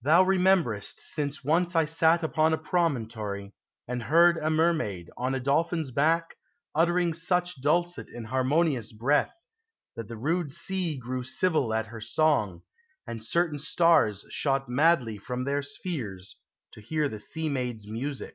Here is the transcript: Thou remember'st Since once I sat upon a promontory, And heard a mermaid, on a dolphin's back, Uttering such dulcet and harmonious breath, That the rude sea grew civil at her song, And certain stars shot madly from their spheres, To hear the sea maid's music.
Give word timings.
Thou 0.00 0.22
remember'st 0.22 0.98
Since 0.98 1.44
once 1.44 1.76
I 1.76 1.84
sat 1.84 2.22
upon 2.22 2.54
a 2.54 2.56
promontory, 2.56 3.52
And 3.86 4.04
heard 4.04 4.38
a 4.38 4.48
mermaid, 4.48 5.10
on 5.18 5.34
a 5.34 5.40
dolphin's 5.40 5.90
back, 5.90 6.36
Uttering 6.74 7.12
such 7.12 7.60
dulcet 7.60 8.08
and 8.08 8.28
harmonious 8.28 8.92
breath, 8.94 9.36
That 9.94 10.08
the 10.08 10.16
rude 10.16 10.54
sea 10.54 10.96
grew 10.96 11.22
civil 11.22 11.74
at 11.74 11.88
her 11.88 12.00
song, 12.00 12.62
And 13.06 13.22
certain 13.22 13.58
stars 13.58 14.24
shot 14.30 14.70
madly 14.70 15.18
from 15.18 15.44
their 15.44 15.60
spheres, 15.60 16.36
To 16.72 16.80
hear 16.80 17.10
the 17.10 17.20
sea 17.20 17.50
maid's 17.50 17.86
music. 17.86 18.26